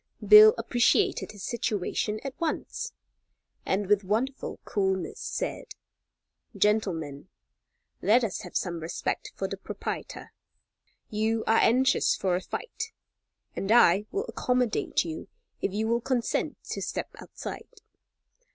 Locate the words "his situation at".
1.31-2.33